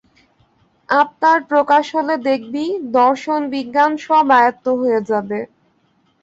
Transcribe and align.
আত্মার 0.89 1.39
প্রকাশ 1.51 1.85
হলে 1.97 2.15
দেখবি, 2.29 2.65
দর্শন 2.97 3.41
বিজ্ঞান 3.53 3.91
সব 4.05 4.25
আয়ত্ত 4.37 4.65
হয়ে 4.79 4.99
যাবে। 5.09 5.39